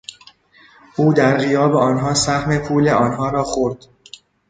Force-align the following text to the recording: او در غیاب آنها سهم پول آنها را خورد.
او 0.95 1.13
در 1.13 1.37
غیاب 1.37 1.75
آنها 1.75 2.13
سهم 2.13 2.57
پول 2.57 2.89
آنها 2.89 3.29
را 3.29 3.43
خورد. 3.43 3.77